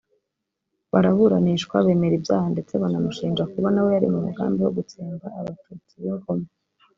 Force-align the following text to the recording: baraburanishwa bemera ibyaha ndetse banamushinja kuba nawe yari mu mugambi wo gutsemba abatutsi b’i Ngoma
baraburanishwa 0.91 1.75
bemera 1.85 2.15
ibyaha 2.19 2.47
ndetse 2.53 2.73
banamushinja 2.81 3.43
kuba 3.51 3.67
nawe 3.71 3.89
yari 3.95 4.07
mu 4.13 4.19
mugambi 4.25 4.59
wo 4.61 4.71
gutsemba 4.77 5.25
abatutsi 5.39 5.93
b’i 6.01 6.11
Ngoma 6.15 6.47